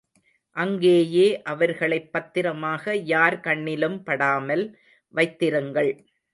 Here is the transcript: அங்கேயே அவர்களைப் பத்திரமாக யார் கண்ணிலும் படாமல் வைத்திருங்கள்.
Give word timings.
அங்கேயே 0.55 1.41
அவர்களைப் 1.43 2.11
பத்திரமாக 2.11 2.95
யார் 2.95 3.37
கண்ணிலும் 3.39 4.03
படாமல் 4.03 4.65
வைத்திருங்கள். 5.13 5.91